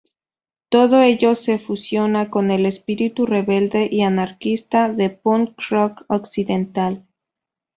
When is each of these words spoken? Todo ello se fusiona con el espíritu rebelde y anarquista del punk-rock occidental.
Todo 0.69 1.03
ello 1.03 1.35
se 1.35 1.59
fusiona 1.59 2.31
con 2.31 2.49
el 2.49 2.65
espíritu 2.65 3.27
rebelde 3.27 3.87
y 3.91 4.01
anarquista 4.01 4.91
del 4.91 5.15
punk-rock 5.15 6.05
occidental. 6.07 7.05